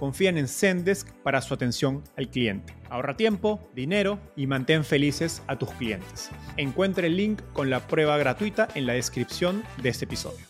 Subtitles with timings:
[0.00, 2.74] confían en Zendesk para su atención al cliente.
[2.88, 6.30] Ahorra tiempo, dinero y mantén felices a tus clientes.
[6.56, 10.46] Encuentre el link con la prueba gratuita en la descripción de este episodio.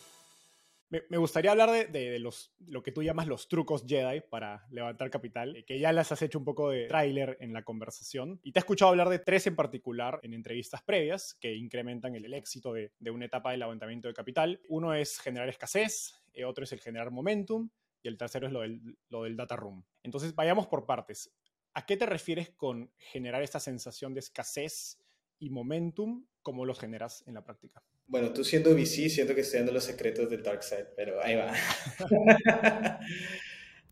[0.88, 5.56] Me, gustaría hablar de, los, lo que tú llamas los trucos Jedi para levantar capital,
[5.56, 8.40] eh, que ya las has hecho un poco de tráiler en la conversación.
[8.44, 12.32] Y te he escuchado hablar de tres en particular en entrevistas previas que incrementan el,
[12.34, 14.60] éxito de, de, una etapa de levantamiento de capital.
[14.68, 17.68] Uno es generar escasez, eh, otro es el generar momentum
[18.02, 19.84] y el tercero es lo del, lo del data room.
[20.02, 21.32] Entonces, vayamos por partes.
[21.74, 24.98] ¿A qué te refieres con generar esta sensación de escasez
[25.38, 26.26] y momentum?
[26.42, 27.82] ¿Cómo los generas en la práctica?
[28.06, 31.36] Bueno, tú siendo VC, siento que estoy dando los secretos del dark side, pero ahí
[31.36, 31.52] va.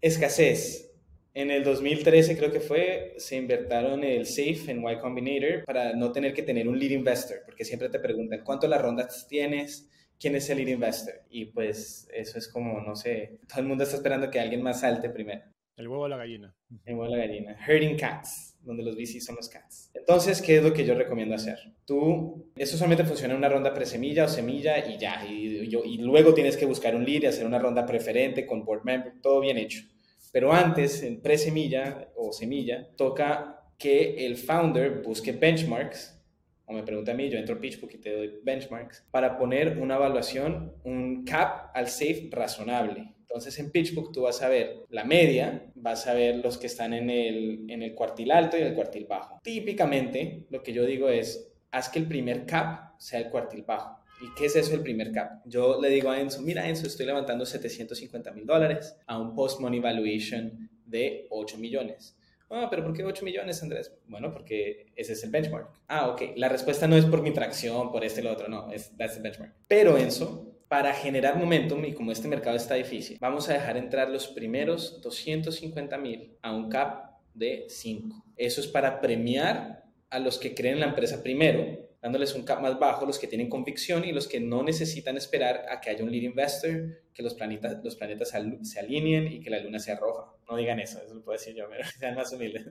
[0.01, 0.91] escasez.
[1.35, 6.11] En el 2013 creo que fue, se invertaron el SAFE en Y Combinator para no
[6.11, 9.89] tener que tener un lead investor, porque siempre te preguntan cuánto las rondas tienes,
[10.19, 11.15] quién es el lead investor.
[11.31, 14.81] Y pues eso es como, no sé, todo el mundo está esperando que alguien más
[14.81, 15.43] salte primero.
[15.77, 16.53] El huevo o la gallina.
[16.85, 17.57] El huevo o la gallina.
[17.65, 19.93] Herding cats, donde los VCs son los cats.
[19.95, 21.57] Entonces, ¿qué es lo que yo recomiendo hacer?
[21.85, 25.25] Tú, eso solamente funciona en una ronda presemilla o semilla y ya.
[25.25, 28.83] Y, y luego tienes que buscar un lead y hacer una ronda preferente con board
[28.83, 29.83] member, todo bien hecho.
[30.33, 36.18] Pero antes, en presemilla o semilla, toca que el founder busque benchmarks
[36.69, 39.79] o me pregunta a mí, yo entro a PitchBook y te doy benchmarks, para poner
[39.79, 43.15] una evaluación, un cap al safe razonable.
[43.23, 46.93] Entonces en PitchBook tú vas a ver la media, vas a ver los que están
[46.93, 49.41] en el, en el cuartil alto y en el cuartil bajo.
[49.43, 53.99] Típicamente lo que yo digo es, haz que el primer cap sea el cuartil bajo.
[54.21, 55.43] ¿Y qué es eso el primer cap?
[55.47, 59.81] Yo le digo a Enzo, mira Enzo, estoy levantando 750 mil dólares a un post-money
[59.81, 62.17] valuation de 8 millones.
[62.51, 63.93] Ah, pero ¿por qué 8 millones, Andrés?
[64.07, 65.71] Bueno, porque ese es el benchmark.
[65.87, 66.23] Ah, ok.
[66.37, 69.17] La respuesta no es por mi tracción, por este y lo otro, no, es that's
[69.17, 69.53] the benchmark.
[69.67, 74.11] Pero Enzo, para generar momentum y como este mercado está difícil, vamos a dejar entrar
[74.11, 78.25] los primeros 250 mil a un cap de 5.
[78.37, 82.61] Eso es para premiar a los que creen en la empresa primero dándoles un cap
[82.61, 86.05] más bajo, los que tienen convicción y los que no necesitan esperar a que haya
[86.05, 88.33] un lead investor, que los planetas, los planetas
[88.63, 90.33] se alineen y que la luna sea roja.
[90.49, 92.67] No digan eso, eso lo puedo decir yo, pero sean más humildes.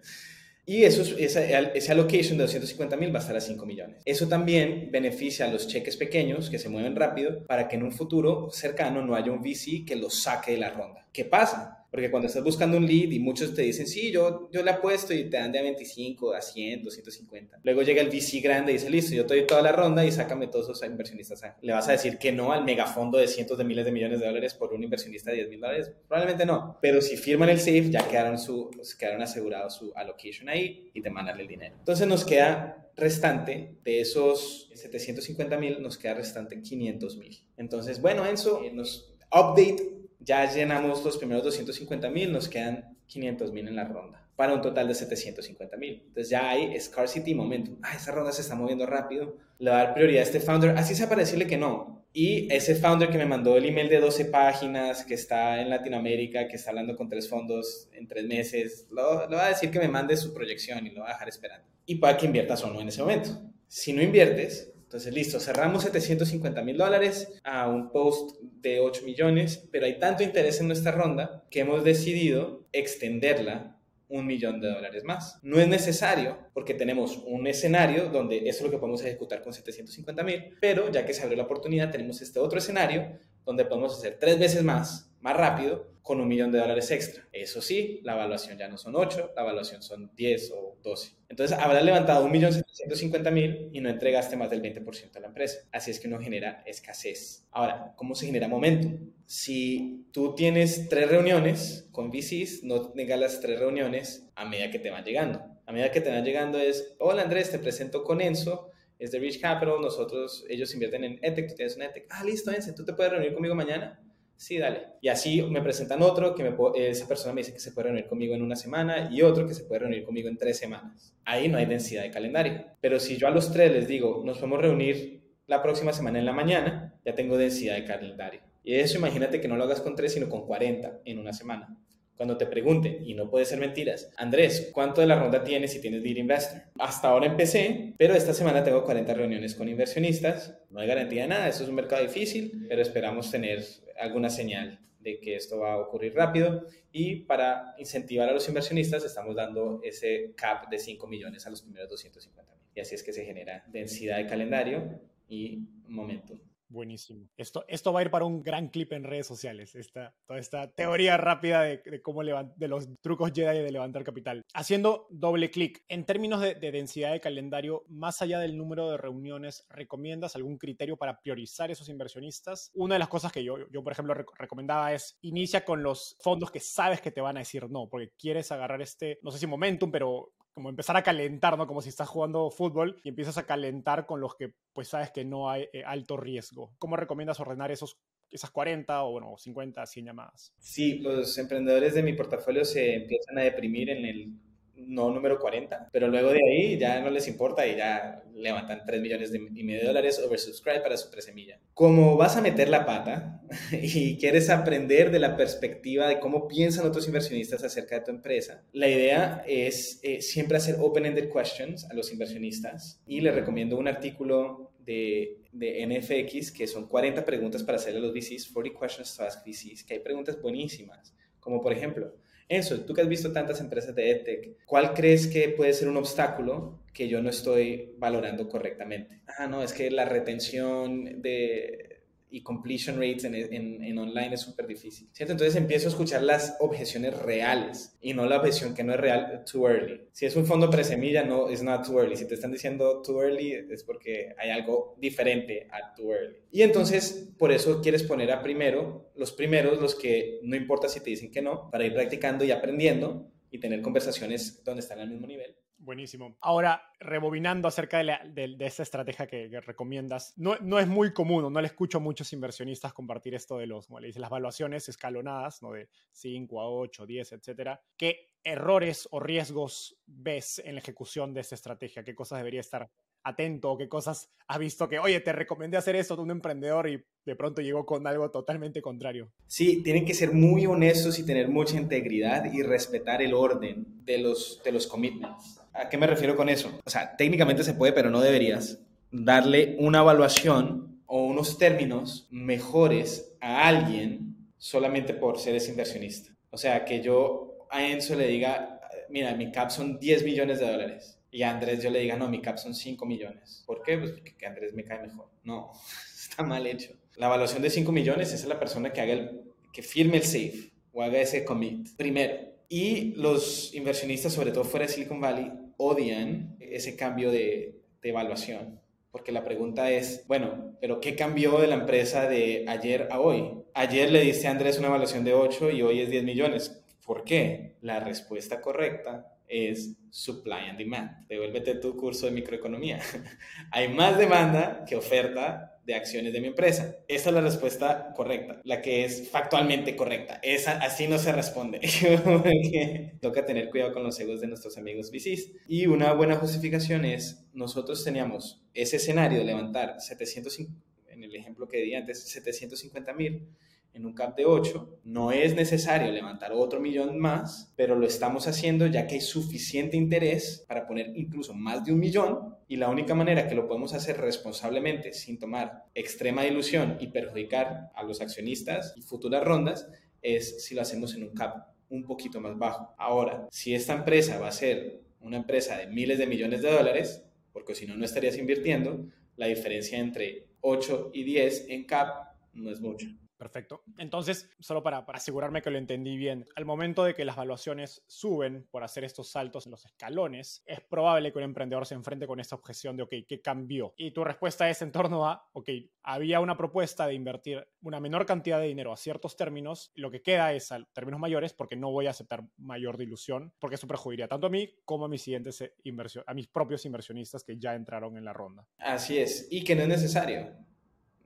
[0.66, 4.02] Y eso, esa, esa allocation de 250 mil va a estar a 5 millones.
[4.04, 7.94] Eso también beneficia a los cheques pequeños que se mueven rápido para que en un
[7.94, 11.07] futuro cercano no haya un VC que los saque de la ronda.
[11.18, 11.84] ¿Qué pasa?
[11.90, 15.16] Porque cuando estás buscando un lead y muchos te dicen, sí, yo, yo le apuesto
[15.16, 17.60] y te dan de a 25, a 100, 250.
[17.64, 20.12] Luego llega el VC grande y dice, listo, yo te doy toda la ronda y
[20.12, 21.42] sácame todos esos inversionistas.
[21.60, 24.28] Le vas a decir que no al megafondo de cientos de miles de millones de
[24.28, 25.92] dólares por un inversionista de 10 mil dólares.
[26.08, 26.78] Probablemente no.
[26.84, 31.02] Pero si firman el SAFE, ya quedaron, su, pues, quedaron asegurados su allocation ahí y
[31.02, 31.78] te mandan el dinero.
[31.80, 37.40] Entonces nos queda restante de esos 750 mil, nos queda restante 500 mil.
[37.58, 39.97] Entonces, bueno, Enzo, eh, nos update
[40.28, 44.62] ya llenamos los primeros 250 mil, nos quedan 500 mil en la ronda, para un
[44.62, 46.04] total de 750 mil.
[46.06, 47.78] Entonces ya hay scarcity momentum.
[47.82, 50.78] Ah, esa ronda se está moviendo rápido, le va a dar prioridad a este founder,
[50.78, 52.06] así sea para decirle que no.
[52.12, 56.50] Y ese founder que me mandó el email de 12 páginas, que está en Latinoamérica,
[56.50, 59.88] que está hablando con tres fondos en tres meses, le va a decir que me
[59.88, 61.66] mande su proyección y lo va a dejar esperando.
[61.86, 63.30] Y para que inviertas o no en ese momento.
[63.70, 69.68] Si no inviertes, entonces, listo, cerramos 750 mil dólares a un post de 8 millones,
[69.70, 75.04] pero hay tanto interés en nuestra ronda que hemos decidido extenderla un millón de dólares
[75.04, 75.40] más.
[75.44, 79.52] No es necesario porque tenemos un escenario donde eso es lo que podemos ejecutar con
[79.52, 83.94] 750 mil, pero ya que se abrió la oportunidad, tenemos este otro escenario donde podemos
[83.94, 87.28] hacer tres veces más, más rápido, con un millón de dólares extra.
[87.34, 91.12] Eso sí, la evaluación ya no son 8, la evaluación son 10 o 12.
[91.28, 95.60] Entonces, habrás levantado 1.750.000 y no entregaste más del 20% a la empresa.
[95.72, 97.46] Así es que uno genera escasez.
[97.52, 98.90] Ahora, ¿cómo se genera momento?
[99.28, 104.80] si tú tienes tres reuniones con VCs, no tengas las tres reuniones a medida que
[104.80, 105.42] te van llegando.
[105.66, 109.20] A medida que te van llegando es, hola Andrés, te presento con Enzo, es de
[109.20, 112.08] Rich Capital, nosotros, ellos invierten en ETEC, tú tienes un ETEC.
[112.10, 114.02] Ah, listo, Enzo, ¿tú te puedes reunir conmigo mañana?
[114.38, 114.84] Sí, dale.
[115.02, 118.06] Y así me presentan otro que me esa persona me dice que se puede reunir
[118.06, 121.16] conmigo en una semana y otro que se puede reunir conmigo en tres semanas.
[121.26, 122.66] Ahí no hay densidad de calendario.
[122.80, 126.26] Pero si yo a los tres les digo, nos podemos reunir la próxima semana en
[126.26, 128.42] la mañana, ya tengo densidad de calendario.
[128.64, 131.76] Y eso imagínate que no lo hagas con tres, sino con 40 en una semana.
[132.16, 135.80] Cuando te pregunten, y no puede ser mentiras, Andrés, ¿cuánto de la ronda tienes si
[135.80, 136.64] tienes Deal Investor?
[136.80, 140.58] Hasta ahora empecé, pero esta semana tengo 40 reuniones con inversionistas.
[140.70, 143.64] No hay garantía de nada, esto es un mercado difícil, pero esperamos tener
[144.00, 149.06] alguna señal de que esto va a ocurrir rápido y para incentivar a los inversionistas
[149.06, 152.62] estamos dando ese cap de 5 millones a los primeros 250 mil.
[152.76, 155.00] Y así es que se genera densidad de calendario
[155.30, 156.40] y momentum.
[156.70, 157.30] Buenísimo.
[157.38, 160.70] Esto, esto va a ir para un gran clip en redes sociales, esta, toda esta
[160.72, 164.44] teoría rápida de, cómo de los trucos Jedi de levantar capital.
[164.54, 169.66] Haciendo doble clic, en términos de, densidad de calendario, más allá del número de reuniones,
[169.70, 172.72] ¿recomiendas algún criterio para priorizar esos inversionistas?
[172.74, 176.52] Una de las cosas que yo, yo por ejemplo, recomendaba es inicia con los fondos
[176.52, 179.48] que sabes que te van a decir no, porque quieres agarrar este, no sé si
[179.48, 181.68] momentum, pero como empezar a calentar, ¿no?
[181.68, 185.24] Como si estás jugando fútbol y empiezas a calentar con los que pues sabes que
[185.24, 186.74] no hay eh, alto riesgo.
[186.80, 188.00] ¿Cómo recomiendas ordenar esos
[188.32, 190.56] esas 40 o bueno, 50, 100 llamadas?
[190.58, 194.32] Sí, los emprendedores de mi portafolio se empiezan a deprimir en el
[194.78, 199.02] no número 40, pero luego de ahí ya no les importa y ya levantan 3
[199.02, 201.60] millones de, y medio de dólares oversubscribe para su presemilla.
[201.74, 203.42] Como vas a meter la pata
[203.72, 208.64] y quieres aprender de la perspectiva de cómo piensan otros inversionistas acerca de tu empresa,
[208.74, 213.88] la idea es eh, siempre hacer open-ended questions a los inversionistas y les recomiendo un
[213.88, 219.16] artículo de, de, NFX que son 40 preguntas para hacerle a los VCs, 40 questions
[219.18, 222.14] to ask VCs, que hay preguntas buenísimas, como por ejemplo,
[222.50, 225.98] eso, tú que has visto tantas empresas de EdTech, ¿cuál crees que puede ser un
[225.98, 229.22] obstáculo que yo no estoy valorando correctamente?
[229.38, 231.97] Ah, no, es que la retención de
[232.30, 235.32] y completion rates en, en, online es súper difícil, ¿cierto?
[235.32, 239.44] Entonces empiezo a escuchar las objeciones reales y no la objeción que no es real,
[239.50, 240.02] too early.
[240.12, 242.16] Si es un fondo presemilla, no, es not too early.
[242.16, 246.38] Si te están diciendo too early, es porque hay algo diferente a too early.
[246.52, 251.00] Y entonces, por eso quieres poner a primero, los primeros, los que no importa si
[251.00, 255.10] te dicen que no, para ir practicando y aprendiendo y tener conversaciones donde están al
[255.10, 255.56] mismo nivel.
[255.80, 256.38] Buenísimo.
[256.42, 261.62] Ahora, rebobinando acerca de, de, esa estrategia que, recomiendas, no, no, es muy común, no
[261.62, 265.62] le escucho a muchos inversionistas compartir esto de los, como le dices, las valuaciones escalonadas,
[265.62, 265.74] ¿no?
[265.74, 267.82] De 5 a 8, 10, etcétera.
[267.96, 272.04] ¿Qué errores o riesgos ves en la ejecución de esa estrategia?
[272.04, 272.90] ¿Qué cosas debería estar
[273.24, 276.90] atento o qué cosas has visto que, oye, te recomendé hacer esto de un emprendedor
[276.90, 279.32] y de pronto llegó con algo totalmente contrario?
[279.46, 284.18] Sí, tienen que ser muy honestos y tener mucha integridad y respetar el orden de
[284.20, 285.60] los, de los commitments.
[285.78, 286.80] ¿A qué me refiero con eso?
[286.86, 288.80] O sea, técnicamente se puede, pero no deberías
[289.12, 296.32] darle una evaluación o unos términos mejores a alguien solamente por ser ese inversionista.
[296.50, 300.70] O sea, que yo a Enzo le diga, mira, mi cap son 10 millones de
[300.70, 303.64] dólares y a Andrés yo le diga, no, mi cap son 5 millones.
[303.66, 303.98] ¿Por qué?
[303.98, 305.30] Pues porque Andrés me cae mejor.
[305.44, 305.72] No,
[306.20, 306.94] está mal hecho.
[307.16, 309.42] La evaluación de 5 millones es la persona que haga el,
[309.72, 312.36] que firme el safe o haga ese commit primero.
[312.70, 318.80] Y los inversionistas, sobre todo fuera de Silicon Valley, odian ese cambio de, de evaluación.
[319.12, 323.52] Porque la pregunta es, bueno, pero ¿qué cambió de la empresa de ayer a hoy?
[323.74, 326.84] Ayer le diste a Andrés una evaluación de 8 y hoy es 10 millones.
[327.06, 327.78] ¿Por qué?
[327.82, 331.26] La respuesta correcta es supply and demand.
[331.28, 333.00] Devuélvete tu curso de microeconomía.
[333.72, 336.98] Hay más demanda que oferta de acciones de mi empresa.
[337.08, 340.38] Esa es la respuesta correcta, la que es factualmente correcta.
[340.44, 341.80] Esa, así no se responde.
[343.22, 345.54] Toca tener cuidado con los egos de nuestros amigos VCs.
[345.66, 350.60] Y una buena justificación es, nosotros teníamos ese escenario de levantar 700,
[351.08, 353.48] en el ejemplo que di antes, 750 mil
[353.94, 355.00] en un cap de 8.
[355.06, 359.96] No es necesario levantar otro millón más, pero lo estamos haciendo ya que hay suficiente
[359.96, 363.94] interés para poner incluso más de un millón y la única manera que lo podemos
[363.94, 369.88] hacer responsablemente sin tomar extrema ilusión y perjudicar a los accionistas y futuras rondas
[370.22, 372.94] es si lo hacemos en un cap un poquito más bajo.
[372.98, 377.24] Ahora, si esta empresa va a ser una empresa de miles de millones de dólares,
[377.54, 379.08] porque si no, no estarías invirtiendo,
[379.38, 383.08] la diferencia entre 8 y 10 en cap no es mucho.
[383.38, 383.84] Perfecto.
[383.98, 388.68] Entonces, solo para, asegurarme que lo entendí bien, al momento de que las valuaciones suben
[388.72, 392.40] por hacer estos saltos en los escalones, es probable que un emprendedor se enfrente con
[392.40, 393.94] esta objeción de, ok, ¿qué cambió?
[393.96, 395.70] Y tu respuesta es en torno a, ok,
[396.04, 400.22] había una propuesta de invertir una menor cantidad de dinero a ciertos términos, lo que
[400.22, 404.28] queda es a términos mayores porque no voy a aceptar mayor dilución, porque eso perjudicaría
[404.28, 408.18] tanto a mí como a mis siguientes inversiones, a mis propios inversionistas que ya entraron
[408.18, 408.66] en la ronda.
[408.78, 410.67] Así es, y que no es necesario.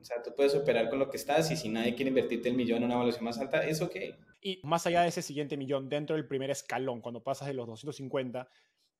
[0.02, 2.56] O sea, tú puedes operar con lo que estás y si nadie quiere invertirte el
[2.56, 3.96] millón en una evaluación más alta, es ok.
[4.42, 7.68] Y más allá de ese siguiente millón, dentro del primer escalón, cuando pasas de los
[7.68, 8.50] 250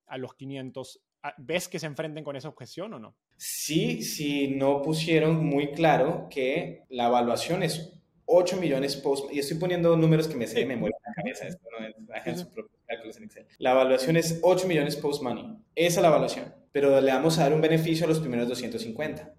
[0.06, 3.18] a los 500, ah, ¿ves que se enfrenten con esa objeción o no?
[3.38, 7.94] Sí, sí, no pusieron muy claro que la evaluación es
[8.26, 11.48] 8 millones post, y estoy poniendo números que me sé de memoria en la cabeza,
[11.48, 13.48] esto no es, sus propios cálculos en Excel.
[13.58, 17.44] La evaluación es 8 millones post money, esa es la evaluación, pero le vamos a
[17.44, 19.34] dar un beneficio a los primeros 250.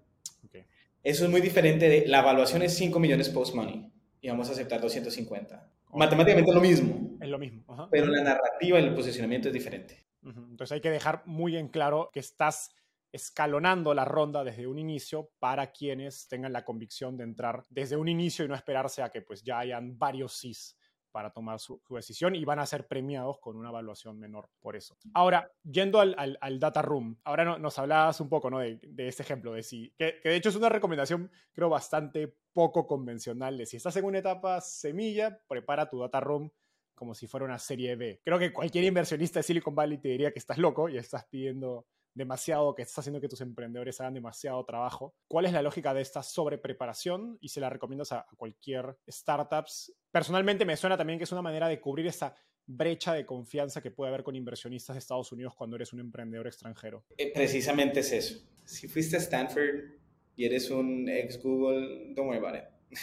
[1.03, 3.91] Eso es muy diferente de la evaluación es 5 millones post-money
[4.21, 5.69] y vamos a aceptar 250.
[5.93, 7.17] Matemáticamente es lo mismo.
[7.19, 7.89] Es lo mismo.
[7.91, 10.05] Pero la narrativa y el posicionamiento es diferente.
[10.23, 12.71] Entonces hay que dejar muy en claro que estás
[13.11, 18.07] escalonando la ronda desde un inicio para quienes tengan la convicción de entrar desde un
[18.07, 20.77] inicio y no esperarse a que pues ya hayan varios SIS
[21.13, 24.97] para tomar su, decisión y van a ser premiados con una evaluación menor por eso.
[25.13, 28.59] Ahora, yendo al, data room, ahora nos hablabas un poco ¿no?
[28.59, 33.57] de, este ejemplo de si, que, de hecho es una recomendación creo bastante poco convencional
[33.57, 36.51] de si estás en una etapa semilla, prepara tu data room
[36.95, 38.21] como si fuera una serie B.
[38.23, 41.85] Creo que cualquier inversionista de Silicon Valley te diría que estás loco y estás pidiendo
[42.13, 45.15] demasiado, que estás haciendo que tus emprendedores hagan demasiado trabajo.
[45.27, 49.93] ¿Cuál es la lógica de esta sobrepreparación y se la recomiendas a, cualquier startups?
[50.11, 53.91] Personalmente me suena también que es una manera de cubrir esa brecha de confianza que
[53.91, 57.05] puede haber con inversionistas de Estados Unidos cuando eres un emprendedor extranjero.
[57.17, 58.39] Eh, precisamente es eso.
[58.63, 59.99] Si fuiste a Stanford
[60.35, 62.97] y eres un ex Google, don't worry about it.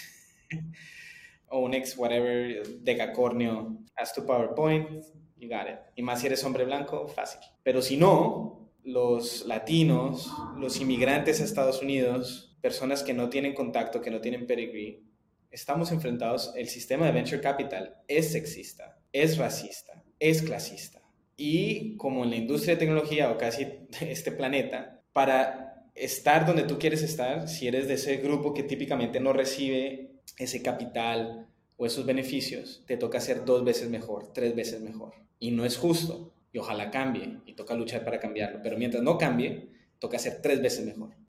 [1.49, 5.05] o un ex whatever, decacornio, haz tu PowerPoint,
[5.37, 5.79] you got it.
[5.97, 7.40] Y más si eres hombre blanco, fácil.
[7.62, 14.00] Pero si no, los latinos, los inmigrantes a Estados Unidos, personas que no tienen contacto,
[14.00, 15.02] que no tienen pedigree,
[15.50, 21.00] estamos enfrentados, el sistema de venture capital es sexista, es racista, es clasista.
[21.37, 23.66] Y como en la industria de tecnología o casi
[24.00, 29.20] este planeta, para estar donde tú quieres estar, si eres de ese grupo que típicamente
[29.20, 34.80] no recibe ese capital o esos beneficios, te toca ser dos veces mejor, tres veces
[34.80, 35.14] mejor.
[35.38, 39.19] Y no es justo y ojalá cambie y toca luchar para cambiarlo, pero mientras no
[39.19, 41.16] cambie, toca ser tres veces mejor.